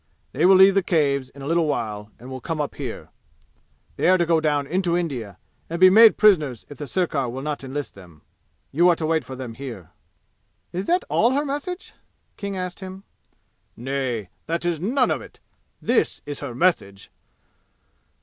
[0.31, 3.09] They will leave the Caves in a little while and will come up here.
[3.97, 5.37] They are to go down into India
[5.69, 8.23] and be made prisoners if the sirkar will not enlist them.
[8.71, 9.91] You are to wait for them here."
[10.73, 11.93] "Is that all her message?"
[12.35, 13.03] King asked him.
[13.77, 14.29] "Nay.
[14.47, 15.39] That is none of it!
[15.79, 17.11] This is her message.